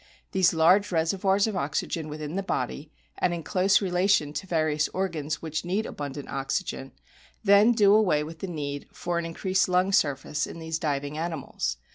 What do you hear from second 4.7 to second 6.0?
organs which need